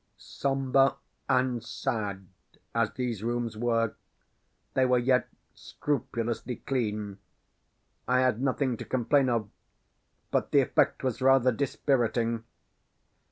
Sombre 0.17 0.95
and 1.29 1.63
sad 1.63 2.25
as 2.73 2.89
these 2.95 3.21
rooms 3.21 3.55
were, 3.55 3.93
they 4.73 4.83
were 4.83 4.97
yet 4.97 5.27
scrupulously 5.53 6.55
clean. 6.55 7.19
I 8.07 8.21
had 8.21 8.41
nothing 8.41 8.77
to 8.77 8.83
complain 8.83 9.29
of; 9.29 9.47
but 10.31 10.49
the 10.49 10.61
effect 10.61 11.03
was 11.03 11.21
rather 11.21 11.51
dispiriting. 11.51 12.45